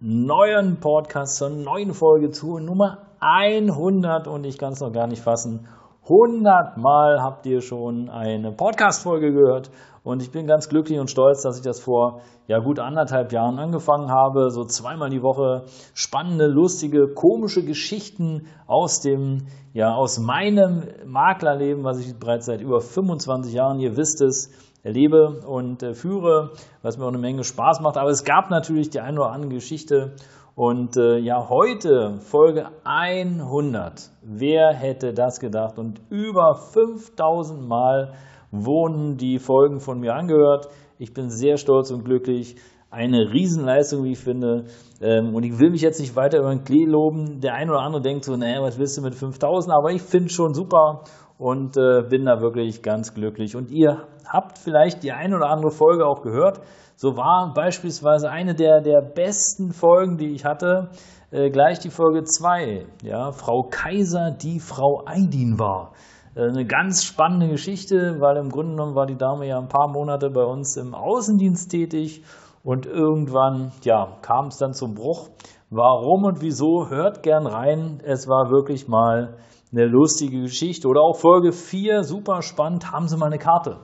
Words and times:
neuen 0.00 0.78
Podcast, 0.78 1.38
zur 1.38 1.50
neuen 1.50 1.92
Folge 1.92 2.30
zu 2.30 2.60
Nummer 2.60 2.98
100 3.18 4.28
und 4.28 4.44
ich 4.44 4.56
kann 4.56 4.72
es 4.72 4.80
noch 4.80 4.92
gar 4.92 5.08
nicht 5.08 5.22
fassen. 5.22 5.66
100 6.04 6.76
Mal 6.76 7.20
habt 7.20 7.44
ihr 7.46 7.60
schon 7.60 8.08
eine 8.08 8.52
Podcast-Folge 8.52 9.32
gehört 9.32 9.72
und 10.04 10.22
ich 10.22 10.30
bin 10.30 10.46
ganz 10.46 10.68
glücklich 10.68 11.00
und 11.00 11.10
stolz, 11.10 11.42
dass 11.42 11.56
ich 11.56 11.64
das 11.64 11.80
vor 11.80 12.20
ja 12.46 12.60
gut 12.60 12.78
anderthalb 12.78 13.32
Jahren 13.32 13.58
angefangen 13.58 14.08
habe, 14.08 14.50
so 14.50 14.64
zweimal 14.64 15.10
die 15.10 15.22
Woche 15.22 15.64
spannende, 15.94 16.46
lustige, 16.46 17.08
komische 17.08 17.64
Geschichten 17.64 18.46
aus 18.68 19.00
dem 19.00 19.48
ja 19.72 19.94
aus 19.94 20.20
meinem 20.20 20.84
Maklerleben, 21.06 21.82
was 21.82 21.98
ich 21.98 22.16
bereits 22.16 22.46
seit 22.46 22.60
über 22.60 22.80
25 22.80 23.52
Jahren, 23.52 23.80
ihr 23.80 23.96
wisst 23.96 24.20
es, 24.20 24.50
erlebe 24.82 25.40
und 25.46 25.82
äh, 25.82 25.94
führe, 25.94 26.52
was 26.82 26.98
mir 26.98 27.04
auch 27.04 27.08
eine 27.08 27.18
Menge 27.18 27.44
Spaß 27.44 27.80
macht. 27.80 27.96
Aber 27.96 28.10
es 28.10 28.24
gab 28.24 28.50
natürlich 28.50 28.90
die 28.90 29.00
eine 29.00 29.20
oder 29.20 29.32
andere 29.32 29.54
Geschichte. 29.54 30.14
Und 30.54 30.96
äh, 30.96 31.18
ja, 31.18 31.48
heute 31.48 32.18
Folge 32.18 32.66
100. 32.82 34.10
Wer 34.22 34.74
hätte 34.74 35.12
das 35.14 35.38
gedacht? 35.38 35.78
Und 35.78 36.00
über 36.10 36.56
5000 36.56 37.62
Mal 37.66 38.14
wurden 38.50 39.16
die 39.16 39.38
Folgen 39.38 39.78
von 39.78 40.00
mir 40.00 40.14
angehört. 40.14 40.68
Ich 40.98 41.14
bin 41.14 41.30
sehr 41.30 41.58
stolz 41.58 41.92
und 41.92 42.04
glücklich. 42.04 42.56
Eine 42.90 43.32
Riesenleistung, 43.32 44.02
wie 44.02 44.12
ich 44.12 44.18
finde. 44.18 44.64
Ähm, 45.00 45.34
und 45.34 45.44
ich 45.44 45.60
will 45.60 45.70
mich 45.70 45.82
jetzt 45.82 46.00
nicht 46.00 46.16
weiter 46.16 46.38
über 46.38 46.50
den 46.50 46.64
Klee 46.64 46.86
loben. 46.86 47.40
Der 47.40 47.54
eine 47.54 47.70
oder 47.70 47.82
andere 47.82 48.02
denkt 48.02 48.24
so, 48.24 48.34
naja, 48.34 48.60
was 48.62 48.78
willst 48.78 48.96
du 48.98 49.02
mit 49.02 49.14
5000? 49.14 49.72
Aber 49.72 49.92
ich 49.92 50.02
finde 50.02 50.26
es 50.26 50.32
schon 50.32 50.54
super 50.54 51.04
und 51.38 51.76
äh, 51.76 52.02
bin 52.02 52.26
da 52.26 52.40
wirklich 52.40 52.82
ganz 52.82 53.14
glücklich. 53.14 53.56
Und 53.56 53.70
ihr 53.70 54.06
habt 54.26 54.58
vielleicht 54.58 55.02
die 55.02 55.12
eine 55.12 55.36
oder 55.36 55.48
andere 55.48 55.70
Folge 55.70 56.06
auch 56.06 56.22
gehört. 56.22 56.60
So 56.96 57.16
war 57.16 57.52
beispielsweise 57.54 58.28
eine 58.30 58.54
der, 58.54 58.80
der 58.80 59.00
besten 59.00 59.72
Folgen, 59.72 60.18
die 60.18 60.32
ich 60.34 60.44
hatte, 60.44 60.90
äh, 61.30 61.50
gleich 61.50 61.78
die 61.78 61.90
Folge 61.90 62.24
2. 62.24 62.86
Ja, 63.02 63.30
Frau 63.32 63.62
Kaiser, 63.70 64.32
die 64.32 64.58
Frau 64.58 65.04
Eidin 65.06 65.58
war. 65.58 65.92
Äh, 66.34 66.48
eine 66.48 66.66
ganz 66.66 67.04
spannende 67.04 67.48
Geschichte, 67.48 68.16
weil 68.18 68.36
im 68.36 68.50
Grunde 68.50 68.72
genommen 68.72 68.96
war 68.96 69.06
die 69.06 69.16
Dame 69.16 69.46
ja 69.46 69.58
ein 69.58 69.68
paar 69.68 69.88
Monate 69.88 70.30
bei 70.30 70.42
uns 70.42 70.76
im 70.76 70.94
Außendienst 70.94 71.70
tätig 71.70 72.24
und 72.64 72.86
irgendwann 72.86 73.72
ja, 73.84 74.18
kam 74.22 74.46
es 74.46 74.58
dann 74.58 74.74
zum 74.74 74.94
Bruch. 74.94 75.28
Warum 75.70 76.24
und 76.24 76.40
wieso? 76.40 76.88
Hört 76.88 77.22
gern 77.22 77.46
rein. 77.46 78.00
Es 78.04 78.26
war 78.26 78.50
wirklich 78.50 78.88
mal 78.88 79.36
eine 79.72 79.86
lustige 79.86 80.42
Geschichte. 80.42 80.88
Oder 80.88 81.00
auch 81.02 81.16
Folge 81.16 81.52
4, 81.52 82.04
super 82.04 82.42
spannend, 82.42 82.90
haben 82.92 83.08
Sie 83.08 83.16
mal 83.16 83.26
eine 83.26 83.38
Karte. 83.38 83.78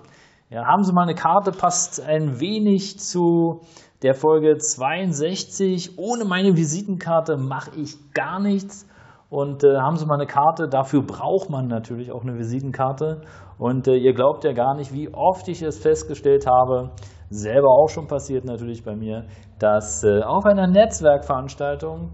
Ja, 0.50 0.66
haben 0.66 0.84
Sie 0.84 0.92
mal 0.92 1.02
eine 1.02 1.14
Karte, 1.14 1.50
passt 1.52 2.00
ein 2.00 2.40
wenig 2.40 2.98
zu 2.98 3.62
der 4.02 4.14
Folge 4.14 4.58
62. 4.58 5.98
Ohne 5.98 6.24
meine 6.24 6.56
Visitenkarte 6.56 7.36
mache 7.36 7.70
ich 7.77 8.12
gar 8.12 8.40
nichts. 8.40 8.86
Und 9.30 9.64
äh, 9.64 9.78
haben 9.78 9.96
Sie 9.96 10.06
mal 10.06 10.14
eine 10.14 10.27
Karte, 10.27 10.68
dafür 10.68 11.02
braucht 11.02 11.50
man 11.50 11.66
natürlich 11.66 12.12
auch 12.12 12.22
eine 12.22 12.38
Visitenkarte. 12.38 13.22
Und 13.58 13.89
äh, 13.89 13.96
ihr 13.96 14.12
glaubt 14.12 14.44
ja 14.44 14.52
gar 14.52 14.74
nicht, 14.77 14.92
wie 14.92 15.12
oft 15.12 15.48
ich 15.48 15.62
es 15.62 15.78
festgestellt 15.78 16.46
habe, 16.46 16.90
selber 17.30 17.70
auch 17.70 17.89
schon 17.89 18.06
passiert 18.06 18.44
natürlich 18.44 18.84
bei 18.84 18.94
mir, 18.94 19.24
dass 19.58 20.05
äh, 20.05 20.23
auf 20.23 20.44
einer 20.44 20.67
Netzwerkveranstaltung 20.67 22.11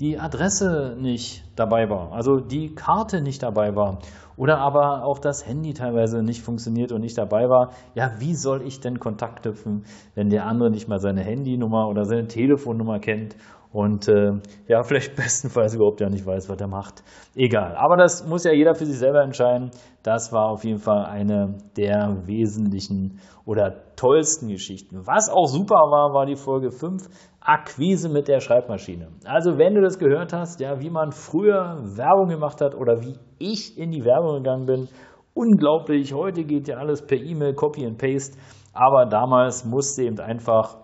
die 0.00 0.18
Adresse 0.18 0.96
nicht 0.98 1.44
dabei 1.56 1.88
war, 1.88 2.12
also 2.12 2.40
die 2.40 2.74
Karte 2.74 3.20
nicht 3.20 3.42
dabei 3.42 3.76
war 3.76 3.98
oder 4.36 4.58
aber 4.58 5.04
auch 5.04 5.18
das 5.18 5.46
Handy 5.46 5.74
teilweise 5.74 6.22
nicht 6.22 6.42
funktioniert 6.42 6.90
und 6.90 7.00
nicht 7.00 7.16
dabei 7.16 7.48
war. 7.48 7.72
Ja, 7.94 8.14
wie 8.18 8.34
soll 8.34 8.62
ich 8.62 8.80
denn 8.80 8.98
Kontakt 8.98 9.42
knüpfen, 9.42 9.84
wenn 10.14 10.30
der 10.30 10.46
andere 10.46 10.70
nicht 10.70 10.88
mal 10.88 10.98
seine 10.98 11.22
Handynummer 11.22 11.88
oder 11.88 12.04
seine 12.04 12.26
Telefonnummer 12.26 12.98
kennt 12.98 13.36
und 13.74 14.08
äh, 14.08 14.40
ja, 14.68 14.82
vielleicht 14.84 15.16
bestenfalls 15.16 15.74
überhaupt 15.74 16.00
ja 16.00 16.08
nicht 16.08 16.24
weiß, 16.24 16.48
was 16.48 16.60
er 16.60 16.68
macht. 16.68 17.02
Egal. 17.34 17.74
Aber 17.76 17.96
das 17.96 18.26
muss 18.26 18.44
ja 18.44 18.52
jeder 18.52 18.74
für 18.76 18.86
sich 18.86 18.96
selber 18.96 19.22
entscheiden. 19.22 19.72
Das 20.04 20.32
war 20.32 20.48
auf 20.48 20.64
jeden 20.64 20.78
Fall 20.78 21.04
eine 21.06 21.58
der 21.76 22.26
wesentlichen 22.26 23.18
oder 23.44 23.74
tollsten 23.96 24.48
Geschichten. 24.48 25.06
Was 25.06 25.28
auch 25.28 25.46
super 25.46 25.74
war, 25.74 26.14
war 26.14 26.24
die 26.24 26.36
Folge 26.36 26.70
5, 26.70 27.02
Akquise 27.40 28.08
mit 28.08 28.28
der 28.28 28.38
Schreibmaschine. 28.38 29.08
Also 29.24 29.58
wenn 29.58 29.74
du 29.74 29.82
das 29.82 29.98
gehört 29.98 30.32
hast, 30.32 30.60
ja, 30.60 30.80
wie 30.80 30.90
man 30.90 31.10
früher 31.10 31.78
Werbung 31.96 32.28
gemacht 32.28 32.60
hat 32.60 32.76
oder 32.76 33.00
wie 33.02 33.18
ich 33.38 33.76
in 33.76 33.90
die 33.90 34.04
Werbung 34.04 34.36
gegangen 34.36 34.66
bin, 34.66 34.88
unglaublich. 35.34 36.14
Heute 36.14 36.44
geht 36.44 36.68
ja 36.68 36.76
alles 36.76 37.04
per 37.04 37.18
E-Mail, 37.18 37.54
Copy 37.54 37.84
and 37.84 37.98
Paste. 37.98 38.38
Aber 38.72 39.06
damals 39.06 39.64
musste 39.64 40.04
eben 40.04 40.20
einfach, 40.20 40.76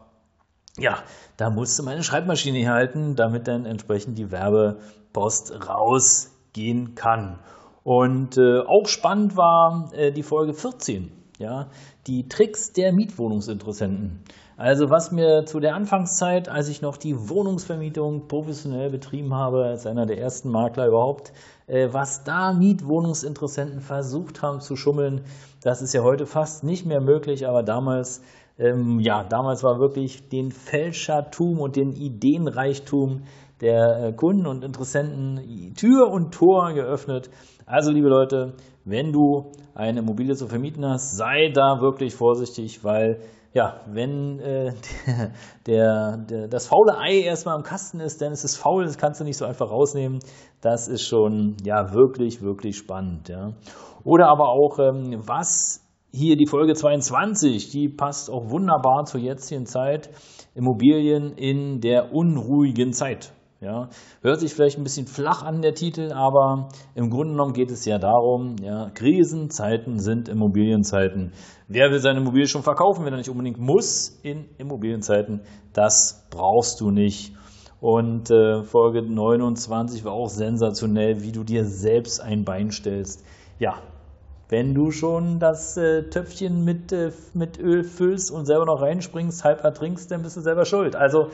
ja, 0.78 0.98
da 1.36 1.50
musste 1.50 1.82
meine 1.82 2.02
Schreibmaschine 2.02 2.58
hier 2.58 2.72
halten, 2.72 3.16
damit 3.16 3.48
dann 3.48 3.66
entsprechend 3.66 4.18
die 4.18 4.30
Werbepost 4.30 5.68
rausgehen 5.68 6.94
kann. 6.94 7.38
Und 7.82 8.36
äh, 8.36 8.60
auch 8.60 8.86
spannend 8.86 9.36
war 9.36 9.90
äh, 9.94 10.12
die 10.12 10.22
Folge 10.22 10.54
14, 10.54 11.10
ja, 11.38 11.68
die 12.06 12.28
Tricks 12.28 12.72
der 12.72 12.92
Mietwohnungsinteressenten. 12.92 14.22
Also 14.60 14.90
was 14.90 15.10
mir 15.10 15.46
zu 15.46 15.58
der 15.58 15.74
Anfangszeit, 15.74 16.50
als 16.50 16.68
ich 16.68 16.82
noch 16.82 16.98
die 16.98 17.30
Wohnungsvermietung 17.30 18.28
professionell 18.28 18.90
betrieben 18.90 19.32
habe, 19.34 19.64
als 19.64 19.86
einer 19.86 20.04
der 20.04 20.18
ersten 20.18 20.50
Makler 20.50 20.86
überhaupt, 20.86 21.32
äh, 21.66 21.88
was 21.92 22.24
da 22.24 22.52
Mietwohnungsinteressenten 22.52 23.80
versucht 23.80 24.42
haben 24.42 24.60
zu 24.60 24.76
schummeln, 24.76 25.22
das 25.62 25.80
ist 25.80 25.94
ja 25.94 26.02
heute 26.02 26.26
fast 26.26 26.62
nicht 26.62 26.84
mehr 26.84 27.00
möglich, 27.00 27.48
aber 27.48 27.62
damals, 27.62 28.20
ähm, 28.60 29.00
ja, 29.00 29.24
damals 29.24 29.64
war 29.64 29.80
wirklich 29.80 30.28
den 30.28 30.50
Fälschertum 30.50 31.60
und 31.60 31.76
den 31.76 31.92
Ideenreichtum 31.92 33.22
der 33.62 34.08
äh, 34.08 34.12
Kunden 34.12 34.46
und 34.46 34.64
Interessenten 34.64 35.74
Tür 35.74 36.08
und 36.10 36.32
Tor 36.32 36.74
geöffnet. 36.74 37.30
Also, 37.64 37.90
liebe 37.90 38.08
Leute, 38.08 38.54
wenn 38.84 39.12
du 39.12 39.52
eine 39.74 40.00
Immobilie 40.00 40.34
zu 40.34 40.46
vermieten 40.46 40.84
hast, 40.84 41.16
sei 41.16 41.50
da 41.54 41.80
wirklich 41.80 42.14
vorsichtig, 42.14 42.84
weil 42.84 43.20
ja, 43.52 43.80
wenn 43.86 44.38
äh, 44.40 44.72
der, 45.66 46.18
der, 46.18 46.48
das 46.48 46.68
faule 46.68 46.98
Ei 46.98 47.20
erstmal 47.20 47.56
im 47.56 47.64
Kasten 47.64 48.00
ist, 48.00 48.20
ist 48.22 48.44
es 48.44 48.56
faul, 48.56 48.84
das 48.84 48.98
kannst 48.98 49.20
du 49.20 49.24
nicht 49.24 49.38
so 49.38 49.46
einfach 49.46 49.70
rausnehmen. 49.70 50.20
Das 50.60 50.86
ist 50.86 51.06
schon 51.06 51.56
ja 51.64 51.94
wirklich, 51.94 52.42
wirklich 52.42 52.76
spannend. 52.76 53.28
Ja. 53.28 53.54
Oder 54.04 54.28
aber 54.28 54.50
auch, 54.50 54.78
ähm, 54.78 55.16
was 55.26 55.82
hier 56.12 56.36
die 56.36 56.46
Folge 56.46 56.74
22, 56.74 57.70
die 57.70 57.88
passt 57.88 58.30
auch 58.30 58.50
wunderbar 58.50 59.04
zur 59.04 59.20
jetzigen 59.20 59.66
Zeit. 59.66 60.10
Immobilien 60.54 61.32
in 61.32 61.80
der 61.80 62.12
unruhigen 62.12 62.92
Zeit. 62.92 63.32
Ja, 63.60 63.90
hört 64.22 64.40
sich 64.40 64.54
vielleicht 64.54 64.78
ein 64.78 64.84
bisschen 64.84 65.06
flach 65.06 65.42
an 65.42 65.60
der 65.60 65.74
Titel, 65.74 66.12
aber 66.14 66.70
im 66.94 67.10
Grunde 67.10 67.32
genommen 67.32 67.52
geht 67.52 67.70
es 67.70 67.84
ja 67.84 67.98
darum, 67.98 68.56
ja, 68.62 68.88
Krisenzeiten 68.88 69.98
sind 69.98 70.30
Immobilienzeiten. 70.30 71.32
Wer 71.68 71.90
will 71.90 71.98
seine 71.98 72.20
Immobilie 72.20 72.46
schon 72.46 72.62
verkaufen, 72.62 73.04
wenn 73.04 73.12
er 73.12 73.18
nicht 73.18 73.28
unbedingt 73.28 73.58
muss 73.58 74.18
in 74.22 74.46
Immobilienzeiten? 74.56 75.42
Das 75.74 76.26
brauchst 76.30 76.80
du 76.80 76.90
nicht. 76.90 77.34
Und 77.80 78.30
äh, 78.30 78.62
Folge 78.62 79.02
29 79.02 80.06
war 80.06 80.12
auch 80.12 80.28
sensationell, 80.28 81.22
wie 81.22 81.32
du 81.32 81.44
dir 81.44 81.66
selbst 81.66 82.20
ein 82.20 82.44
Bein 82.44 82.70
stellst. 82.70 83.26
Ja, 83.58 83.74
wenn 84.50 84.74
du 84.74 84.90
schon 84.90 85.38
das 85.38 85.76
äh, 85.76 86.08
Töpfchen 86.10 86.64
mit, 86.64 86.92
äh, 86.92 87.12
mit 87.34 87.58
Öl 87.58 87.84
füllst 87.84 88.32
und 88.32 88.46
selber 88.46 88.66
noch 88.66 88.82
reinspringst, 88.82 89.44
halb 89.44 89.62
ertrinkst, 89.62 90.10
dann 90.10 90.22
bist 90.22 90.36
du 90.36 90.40
selber 90.40 90.64
schuld. 90.64 90.96
Also 90.96 91.28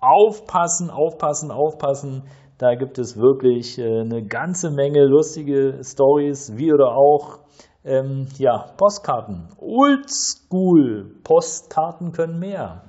aufpassen, 0.00 0.90
aufpassen, 0.90 1.52
aufpassen. 1.52 2.24
Da 2.58 2.74
gibt 2.74 2.98
es 2.98 3.16
wirklich 3.16 3.78
äh, 3.78 4.00
eine 4.00 4.24
ganze 4.24 4.70
Menge 4.70 5.04
lustige 5.04 5.80
Stories, 5.82 6.56
wie 6.56 6.72
oder 6.72 6.96
auch 6.96 7.38
ähm, 7.84 8.26
ja, 8.38 8.66
Postkarten. 8.76 9.48
Oldschool 9.58 11.14
Postkarten 11.22 12.10
können 12.10 12.40
mehr. 12.40 12.82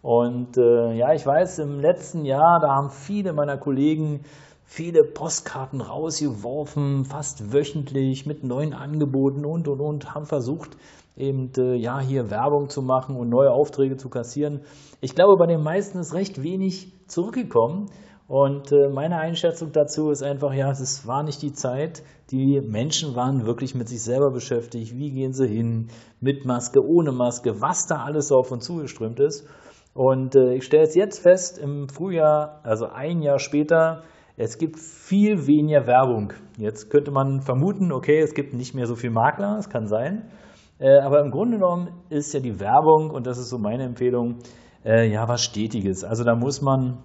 Und 0.00 0.56
äh, 0.56 0.94
ja, 0.94 1.12
ich 1.12 1.26
weiß, 1.26 1.58
im 1.58 1.78
letzten 1.78 2.24
Jahr, 2.24 2.58
da 2.62 2.68
haben 2.74 2.88
viele 2.88 3.34
meiner 3.34 3.58
Kollegen 3.58 4.22
viele 4.72 5.02
Postkarten 5.02 5.80
rausgeworfen, 5.80 7.04
fast 7.04 7.52
wöchentlich 7.52 8.24
mit 8.24 8.44
neuen 8.44 8.72
Angeboten 8.72 9.44
und 9.44 9.66
und 9.66 9.80
und, 9.80 10.14
haben 10.14 10.26
versucht, 10.26 10.76
eben 11.16 11.50
äh, 11.58 11.74
ja 11.74 11.98
hier 11.98 12.30
Werbung 12.30 12.68
zu 12.68 12.80
machen 12.80 13.16
und 13.16 13.28
neue 13.28 13.50
Aufträge 13.50 13.96
zu 13.96 14.08
kassieren. 14.08 14.60
Ich 15.00 15.16
glaube, 15.16 15.36
bei 15.36 15.48
den 15.48 15.64
meisten 15.64 15.98
ist 15.98 16.14
recht 16.14 16.44
wenig 16.44 16.92
zurückgekommen. 17.08 17.86
Und 18.28 18.70
äh, 18.70 18.88
meine 18.88 19.16
Einschätzung 19.16 19.72
dazu 19.72 20.10
ist 20.10 20.22
einfach, 20.22 20.54
ja, 20.54 20.70
es 20.70 21.04
war 21.04 21.24
nicht 21.24 21.42
die 21.42 21.52
Zeit. 21.52 22.04
Die 22.30 22.60
Menschen 22.60 23.16
waren 23.16 23.46
wirklich 23.46 23.74
mit 23.74 23.88
sich 23.88 24.04
selber 24.04 24.30
beschäftigt. 24.30 24.96
Wie 24.96 25.10
gehen 25.10 25.32
sie 25.32 25.48
hin? 25.48 25.88
Mit 26.20 26.44
Maske, 26.44 26.78
ohne 26.80 27.10
Maske, 27.10 27.60
was 27.60 27.88
da 27.88 28.04
alles 28.04 28.30
auf 28.30 28.52
uns 28.52 28.66
zugeströmt 28.66 29.18
ist. 29.18 29.48
Und 29.94 30.36
äh, 30.36 30.54
ich 30.54 30.64
stelle 30.64 30.84
es 30.84 30.94
jetzt 30.94 31.18
fest, 31.18 31.58
im 31.58 31.88
Frühjahr, 31.88 32.60
also 32.62 32.86
ein 32.86 33.20
Jahr 33.20 33.40
später, 33.40 34.04
es 34.40 34.56
gibt 34.56 34.78
viel 34.78 35.46
weniger 35.46 35.86
Werbung. 35.86 36.32
Jetzt 36.56 36.88
könnte 36.88 37.10
man 37.10 37.42
vermuten, 37.42 37.92
okay, 37.92 38.20
es 38.20 38.32
gibt 38.32 38.54
nicht 38.54 38.74
mehr 38.74 38.86
so 38.86 38.96
viel 38.96 39.10
Makler, 39.10 39.58
es 39.58 39.68
kann 39.68 39.86
sein. 39.86 40.30
Äh, 40.78 40.98
aber 41.00 41.20
im 41.20 41.30
Grunde 41.30 41.58
genommen 41.58 41.90
ist 42.08 42.32
ja 42.32 42.40
die 42.40 42.58
Werbung, 42.58 43.10
und 43.10 43.26
das 43.26 43.36
ist 43.36 43.50
so 43.50 43.58
meine 43.58 43.84
Empfehlung, 43.84 44.38
äh, 44.82 45.12
ja, 45.12 45.28
was 45.28 45.44
Stetiges. 45.44 46.04
Also 46.04 46.24
da 46.24 46.34
muss 46.34 46.62
man 46.62 47.02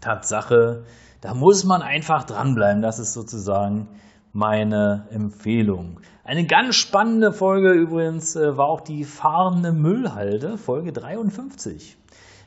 Tatsache, 0.00 0.82
da 1.20 1.34
muss 1.34 1.64
man 1.64 1.82
einfach 1.82 2.24
dranbleiben. 2.24 2.82
Das 2.82 2.98
ist 2.98 3.12
sozusagen 3.12 3.86
meine 4.32 5.06
Empfehlung. 5.12 6.00
Eine 6.24 6.46
ganz 6.46 6.74
spannende 6.74 7.32
Folge 7.32 7.70
übrigens 7.70 8.34
äh, 8.34 8.56
war 8.56 8.66
auch 8.66 8.80
die 8.80 9.04
fahrende 9.04 9.72
Müllhalde, 9.72 10.58
Folge 10.58 10.92
53. 10.92 11.96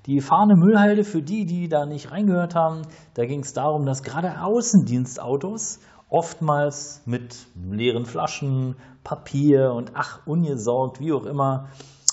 Die 0.05 0.19
fahrende 0.19 0.55
Müllhalde, 0.55 1.03
für 1.05 1.21
die, 1.21 1.45
die 1.45 1.69
da 1.69 1.85
nicht 1.85 2.11
reingehört 2.11 2.55
haben, 2.55 2.81
da 3.13 3.25
ging 3.25 3.39
es 3.39 3.53
darum, 3.53 3.85
dass 3.85 4.03
gerade 4.03 4.41
Außendienstautos 4.41 5.79
oftmals 6.09 7.01
mit 7.05 7.47
leeren 7.55 8.05
Flaschen, 8.05 8.75
Papier 9.03 9.73
und 9.73 9.91
ach, 9.95 10.19
ungesaugt, 10.25 10.99
wie 10.99 11.13
auch 11.13 11.25
immer, 11.25 11.69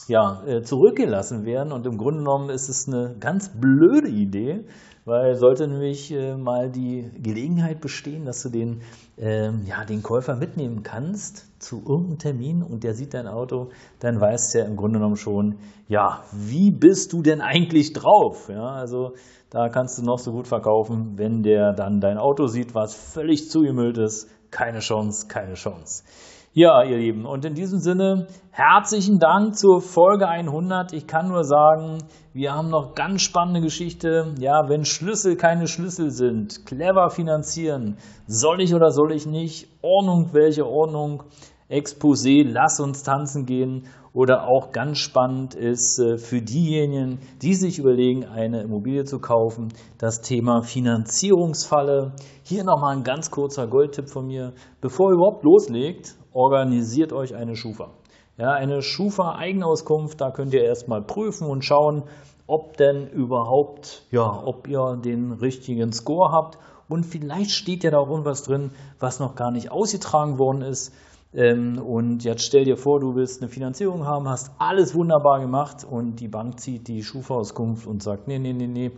ja, 0.08 0.42
äh, 0.46 0.62
zurückgelassen 0.62 1.44
werden. 1.44 1.72
Und 1.72 1.87
im 1.87 1.98
Grunde 1.98 2.20
genommen 2.20 2.50
ist 2.50 2.69
es 2.69 2.88
eine 2.88 3.14
ganz 3.19 3.48
blöde 3.48 4.08
Idee, 4.08 4.64
weil 5.11 5.35
sollte 5.35 5.67
nämlich 5.67 6.12
äh, 6.12 6.37
mal 6.37 6.71
die 6.71 7.11
Gelegenheit 7.21 7.81
bestehen, 7.81 8.27
dass 8.27 8.43
du 8.45 8.49
den, 8.49 8.83
ähm, 9.19 9.65
ja, 9.67 9.85
den 9.85 10.05
Käufer 10.05 10.37
mitnehmen 10.37 10.85
kannst 10.85 11.49
zu 11.61 11.79
irgendeinem 11.79 12.19
Termin 12.19 12.62
und 12.62 12.85
der 12.85 12.95
sieht 12.95 13.15
dein 13.15 13.27
Auto, 13.27 13.71
dann 13.99 14.21
weißt 14.21 14.55
du 14.55 14.59
ja 14.61 14.65
im 14.67 14.77
Grunde 14.77 15.01
genommen 15.01 15.17
schon, 15.17 15.57
ja, 15.89 16.23
wie 16.33 16.71
bist 16.71 17.12
du 17.12 17.23
denn 17.23 17.41
eigentlich 17.41 17.93
drauf? 17.93 18.49
Ja, 18.49 18.69
also 18.69 19.15
da 19.51 19.69
kannst 19.69 19.99
du 19.99 20.05
noch 20.05 20.21
so 20.21 20.31
gut 20.31 20.47
verkaufen, 20.47 21.15
wenn 21.17 21.43
der 21.43 21.73
dann 21.73 22.01
dein 22.01 22.17
Auto 22.17 22.47
sieht, 22.47 22.77
was 22.77 22.95
völlig 22.95 23.51
zugemüllt 23.51 23.99
ist, 23.99 24.31
keine 24.53 24.79
Chance, 24.79 25.27
keine 25.27 25.55
Chance. 25.55 26.05
Ja, 26.52 26.82
ihr 26.82 26.99
Lieben, 26.99 27.26
und 27.26 27.44
in 27.44 27.55
diesem 27.55 27.79
Sinne 27.79 28.26
herzlichen 28.50 29.20
Dank 29.20 29.55
zur 29.55 29.81
Folge 29.81 30.26
100. 30.26 30.93
Ich 30.93 31.06
kann 31.06 31.29
nur 31.29 31.44
sagen, 31.44 31.99
wir 32.32 32.52
haben 32.52 32.70
noch 32.70 32.97
ganz 32.97 33.23
spannende 33.23 33.61
Geschichte. 33.61 34.35
Ja, 34.41 34.69
wenn 34.69 34.85
Schlüssel 34.85 35.37
keine 35.37 35.69
Schlüssel 35.69 36.11
sind, 36.11 36.67
clever 36.67 37.11
finanzieren, 37.11 37.99
soll 38.26 38.62
ich 38.62 38.75
oder 38.75 38.91
soll 38.91 39.12
ich 39.12 39.26
nicht? 39.26 39.69
Ordnung, 39.81 40.31
welche 40.32 40.67
Ordnung? 40.67 41.23
Exposé, 41.70 42.43
lass 42.44 42.81
uns 42.81 43.02
tanzen 43.02 43.46
gehen. 43.46 43.84
Oder 44.12 44.49
auch 44.49 44.72
ganz 44.72 44.99
spannend 44.99 45.55
ist 45.55 46.00
äh, 46.00 46.19
für 46.19 46.43
diejenigen, 46.43 47.20
die 47.43 47.55
sich 47.55 47.78
überlegen, 47.78 48.25
eine 48.25 48.62
Immobilie 48.62 49.05
zu 49.05 49.20
kaufen, 49.20 49.69
das 49.99 50.20
Thema 50.20 50.62
Finanzierungsfalle. 50.62 52.12
Hier 52.43 52.64
nochmal 52.64 52.96
ein 52.96 53.05
ganz 53.05 53.31
kurzer 53.31 53.69
Goldtipp 53.69 54.08
von 54.08 54.26
mir. 54.26 54.52
Bevor 54.81 55.11
ihr 55.11 55.14
überhaupt 55.14 55.44
loslegt, 55.44 56.17
organisiert 56.32 57.12
euch 57.12 57.37
eine 57.37 57.55
Schufa. 57.55 57.90
Ja, 58.37 58.52
eine 58.52 58.82
Schufa-Eigenauskunft, 58.82 60.20
da 60.20 60.32
könnt 60.32 60.55
ihr 60.55 60.64
erstmal 60.64 61.02
prüfen 61.02 61.46
und 61.46 61.64
schauen, 61.64 62.02
ob 62.49 62.76
denn 62.78 63.06
überhaupt, 63.06 64.06
ja, 64.11 64.43
ob 64.44 64.66
ihr 64.66 64.96
den 64.96 65.31
richtigen 65.31 65.93
Score 65.93 66.32
habt. 66.32 66.58
Und 66.88 67.05
vielleicht 67.05 67.52
steht 67.52 67.84
ja 67.84 67.93
da 67.93 67.99
auch 67.99 68.11
irgendwas 68.11 68.43
drin, 68.43 68.73
was 68.99 69.20
noch 69.20 69.37
gar 69.37 69.52
nicht 69.52 69.70
ausgetragen 69.70 70.40
worden 70.40 70.62
ist. 70.62 70.93
Ähm, 71.32 71.79
und 71.79 72.25
jetzt 72.25 72.44
stell 72.44 72.65
dir 72.65 72.77
vor, 72.77 72.99
du 72.99 73.15
willst 73.15 73.41
eine 73.41 73.49
Finanzierung 73.49 74.05
haben, 74.05 74.29
hast 74.29 74.50
alles 74.59 74.94
wunderbar 74.94 75.41
gemacht 75.41 75.85
und 75.88 76.17
die 76.17 76.29
Bank 76.29 76.59
zieht 76.59 76.88
die 76.88 77.03
Schufa-Auskunft 77.03 77.87
und 77.87 78.03
sagt, 78.03 78.27
nee, 78.27 78.38
nee, 78.38 78.53
nee, 78.53 78.67
nee. 78.67 78.91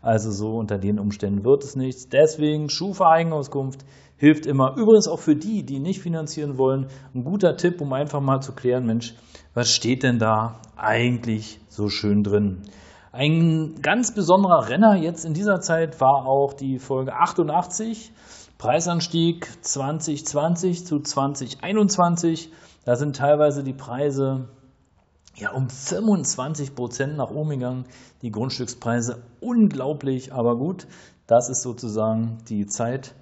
Also 0.00 0.30
so 0.30 0.56
unter 0.56 0.78
den 0.78 0.98
Umständen 0.98 1.44
wird 1.44 1.64
es 1.64 1.76
nichts. 1.76 2.08
Deswegen 2.08 2.70
Schufa-Eigenauskunft 2.70 3.84
hilft 4.16 4.46
immer. 4.46 4.76
Übrigens 4.76 5.08
auch 5.08 5.18
für 5.18 5.34
die, 5.34 5.64
die 5.64 5.80
nicht 5.80 6.00
finanzieren 6.00 6.58
wollen, 6.58 6.86
ein 7.14 7.24
guter 7.24 7.56
Tipp, 7.56 7.80
um 7.80 7.92
einfach 7.92 8.20
mal 8.20 8.40
zu 8.40 8.52
klären, 8.52 8.86
Mensch, 8.86 9.14
was 9.54 9.70
steht 9.70 10.04
denn 10.04 10.18
da 10.18 10.60
eigentlich 10.76 11.58
so 11.68 11.88
schön 11.88 12.22
drin? 12.22 12.62
Ein 13.12 13.80
ganz 13.82 14.14
besonderer 14.14 14.68
Renner 14.68 14.94
jetzt 14.94 15.24
in 15.24 15.34
dieser 15.34 15.60
Zeit 15.60 16.00
war 16.00 16.26
auch 16.26 16.52
die 16.52 16.78
Folge 16.78 17.12
88, 17.12 18.12
Preisanstieg 18.60 19.48
2020 19.62 20.84
zu 20.84 21.00
2021. 21.00 22.52
Da 22.84 22.94
sind 22.94 23.16
teilweise 23.16 23.64
die 23.64 23.72
Preise 23.72 24.50
ja, 25.34 25.52
um 25.52 25.70
25 25.70 26.74
Prozent 26.74 27.16
nach 27.16 27.30
oben 27.30 27.48
gegangen. 27.48 27.86
Die 28.20 28.30
Grundstückspreise 28.30 29.22
unglaublich, 29.40 30.34
aber 30.34 30.58
gut, 30.58 30.86
das 31.26 31.48
ist 31.48 31.62
sozusagen 31.62 32.36
die 32.50 32.66
Zeit, 32.66 33.14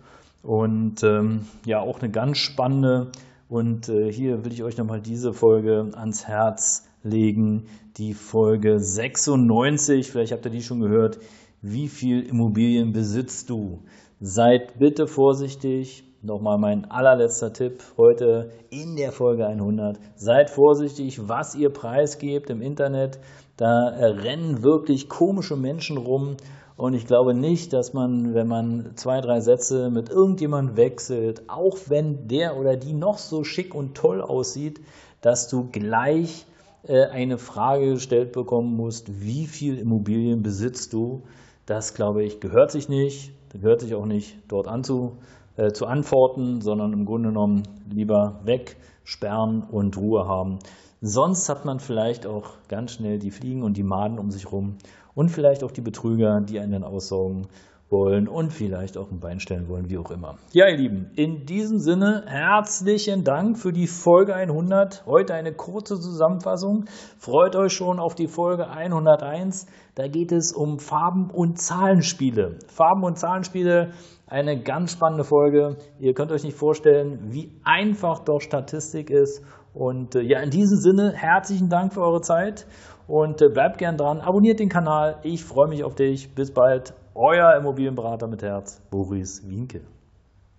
und 0.42 1.04
ähm, 1.04 1.46
ja, 1.64 1.78
auch 1.78 2.00
eine 2.00 2.10
ganz 2.10 2.38
spannende. 2.38 3.12
Und 3.48 3.88
äh, 3.88 4.12
hier 4.12 4.44
will 4.44 4.52
ich 4.52 4.64
euch 4.64 4.76
nochmal 4.76 5.00
diese 5.00 5.32
Folge 5.32 5.92
ans 5.94 6.26
Herz 6.26 6.88
legen. 7.04 7.66
Die 7.96 8.14
Folge 8.14 8.80
96, 8.80 10.10
vielleicht 10.10 10.32
habt 10.32 10.44
ihr 10.46 10.50
die 10.50 10.62
schon 10.62 10.80
gehört. 10.80 11.20
Wie 11.62 11.86
viel 11.86 12.22
Immobilien 12.22 12.92
besitzt 12.92 13.50
du? 13.50 13.84
Seid 14.20 14.80
bitte 14.80 15.06
vorsichtig. 15.06 16.02
Nochmal 16.22 16.58
mein 16.58 16.90
allerletzter 16.90 17.52
Tipp 17.52 17.80
heute 17.96 18.50
in 18.70 18.96
der 18.96 19.12
Folge 19.12 19.46
100. 19.46 20.00
Seid 20.16 20.50
vorsichtig, 20.50 21.28
was 21.28 21.54
ihr 21.54 21.70
preisgebt 21.70 22.50
im 22.50 22.60
Internet. 22.60 23.20
Da 23.56 23.90
äh, 23.90 24.06
rennen 24.06 24.64
wirklich 24.64 25.08
komische 25.08 25.54
Menschen 25.54 25.98
rum 25.98 26.36
und 26.76 26.94
ich 26.94 27.06
glaube 27.06 27.32
nicht, 27.32 27.72
dass 27.72 27.92
man, 27.92 28.34
wenn 28.34 28.48
man 28.48 28.92
zwei, 28.96 29.20
drei 29.20 29.40
Sätze 29.40 29.88
mit 29.88 30.10
irgendjemandem 30.10 30.76
wechselt, 30.76 31.48
auch 31.48 31.76
wenn 31.86 32.26
der 32.26 32.56
oder 32.56 32.76
die 32.76 32.94
noch 32.94 33.18
so 33.18 33.44
schick 33.44 33.72
und 33.72 33.96
toll 33.96 34.20
aussieht, 34.20 34.80
dass 35.20 35.48
du 35.48 35.68
gleich 35.70 36.44
äh, 36.82 37.04
eine 37.04 37.38
Frage 37.38 37.94
gestellt 37.94 38.32
bekommen 38.32 38.74
musst, 38.74 39.22
wie 39.22 39.46
viel 39.46 39.78
Immobilien 39.78 40.42
besitzt 40.42 40.92
du? 40.92 41.22
Das, 41.68 41.92
glaube 41.92 42.24
ich, 42.24 42.40
gehört 42.40 42.70
sich 42.70 42.88
nicht. 42.88 43.30
Gehört 43.50 43.82
sich 43.82 43.94
auch 43.94 44.06
nicht, 44.06 44.38
dort 44.48 44.66
anzu, 44.68 45.18
äh, 45.58 45.70
zu 45.70 45.84
antworten, 45.84 46.62
sondern 46.62 46.94
im 46.94 47.04
Grunde 47.04 47.28
genommen 47.28 47.62
lieber 47.90 48.40
weg, 48.44 48.78
sperren 49.04 49.62
und 49.70 49.98
Ruhe 49.98 50.26
haben. 50.26 50.60
Sonst 51.02 51.50
hat 51.50 51.66
man 51.66 51.78
vielleicht 51.78 52.26
auch 52.26 52.52
ganz 52.68 52.92
schnell 52.92 53.18
die 53.18 53.30
Fliegen 53.30 53.62
und 53.62 53.76
die 53.76 53.82
Maden 53.82 54.18
um 54.18 54.30
sich 54.30 54.46
herum 54.46 54.76
und 55.14 55.28
vielleicht 55.28 55.62
auch 55.62 55.70
die 55.70 55.82
Betrüger, 55.82 56.40
die 56.40 56.58
einen 56.58 56.72
dann 56.72 56.84
aussaugen 56.84 57.48
wollen 57.90 58.28
und 58.28 58.52
vielleicht 58.52 58.98
auch 58.98 59.10
ein 59.10 59.20
Bein 59.20 59.40
stellen 59.40 59.68
wollen, 59.68 59.88
wie 59.88 59.98
auch 59.98 60.10
immer. 60.10 60.36
Ja, 60.52 60.68
ihr 60.68 60.76
Lieben, 60.76 61.10
in 61.16 61.46
diesem 61.46 61.78
Sinne 61.78 62.24
herzlichen 62.26 63.24
Dank 63.24 63.58
für 63.58 63.72
die 63.72 63.86
Folge 63.86 64.34
100. 64.34 65.06
Heute 65.06 65.34
eine 65.34 65.52
kurze 65.52 65.98
Zusammenfassung. 65.98 66.84
Freut 67.18 67.56
euch 67.56 67.72
schon 67.72 67.98
auf 67.98 68.14
die 68.14 68.26
Folge 68.26 68.68
101. 68.68 69.66
Da 69.94 70.06
geht 70.06 70.32
es 70.32 70.52
um 70.52 70.78
Farben- 70.78 71.30
und 71.30 71.58
Zahlenspiele. 71.58 72.58
Farben- 72.68 73.04
und 73.04 73.18
Zahlenspiele, 73.18 73.92
eine 74.26 74.62
ganz 74.62 74.92
spannende 74.92 75.24
Folge. 75.24 75.76
Ihr 75.98 76.12
könnt 76.12 76.30
euch 76.30 76.44
nicht 76.44 76.56
vorstellen, 76.56 77.32
wie 77.32 77.52
einfach 77.64 78.20
doch 78.20 78.40
Statistik 78.40 79.10
ist. 79.10 79.42
Und 79.72 80.14
äh, 80.14 80.22
ja, 80.22 80.40
in 80.40 80.50
diesem 80.50 80.78
Sinne 80.78 81.12
herzlichen 81.14 81.68
Dank 81.68 81.94
für 81.94 82.00
eure 82.00 82.20
Zeit 82.20 82.66
und 83.06 83.40
äh, 83.40 83.48
bleibt 83.48 83.78
gern 83.78 83.96
dran, 83.96 84.20
abonniert 84.20 84.60
den 84.60 84.68
Kanal. 84.68 85.20
Ich 85.22 85.44
freue 85.44 85.68
mich 85.68 85.84
auf 85.84 85.94
dich. 85.94 86.34
Bis 86.34 86.52
bald. 86.52 86.94
Euer 87.20 87.56
Immobilienberater 87.56 88.28
mit 88.28 88.44
Herz, 88.44 88.80
Boris 88.92 89.42
Wienke. 89.44 89.80